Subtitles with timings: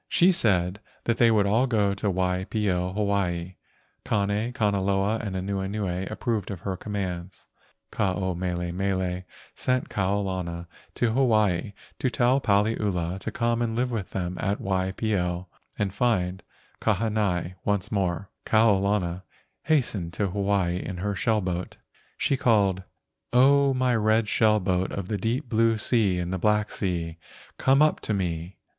[0.09, 3.53] She said that they would all go to Waipio, Hawaii.
[4.03, 7.45] Kane, Kanaloa, and Anuenue approved of her commands.
[7.91, 9.21] Ke ao mele mele
[9.53, 14.57] sent Kau lana to Hawaii to tell Paliula to come and live with them at
[14.59, 16.43] Waipio 148 LEGENDS OF GHOSTS and find
[17.19, 18.31] Kahanai once more.
[18.43, 19.23] Kau lana
[19.69, 21.77] has¬ tened to Hawaii in her shell boat.
[22.17, 22.81] She called,
[23.31, 27.19] "O my red shell boat of the deep blue sea and the black sea,
[27.59, 28.57] come up to me."